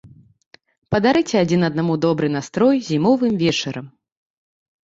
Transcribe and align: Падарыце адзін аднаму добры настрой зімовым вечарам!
Падарыце 0.95 1.35
адзін 1.45 1.61
аднаму 1.69 1.93
добры 2.05 2.27
настрой 2.39 2.75
зімовым 2.89 3.33
вечарам! 3.43 3.87